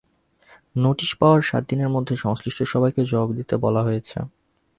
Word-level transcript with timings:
Notice 0.75 1.11
পাওয়ার 1.19 1.41
সাত 1.41 1.63
দিনের 1.69 1.93
মধ্যে 1.95 2.13
সংশ্লিষ্ট 2.15 2.59
সবাইকে 2.63 3.01
জবাব 3.05 3.29
দিতে 3.39 3.55
বলা 3.57 3.81
হয়েছে। 3.83 4.17